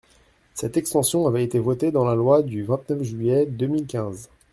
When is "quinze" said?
3.85-4.31